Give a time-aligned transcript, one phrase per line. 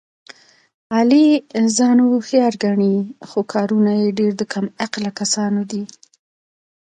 [0.95, 1.25] علي
[1.77, 2.95] ځان هوښیار ګڼي،
[3.27, 5.83] خو کارونه یې ډېر د کم عقله کسانو دي.